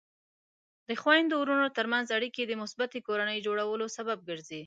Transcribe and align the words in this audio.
د 0.87 0.89
خویندو 1.01 1.35
ورونو 1.41 1.67
ترمنځ 1.77 2.07
اړیکې 2.17 2.43
د 2.45 2.53
مثبتې 2.61 2.99
کورنۍ 3.07 3.39
جوړولو 3.47 3.85
سبب 3.97 4.17
ګرځي. 4.29 4.59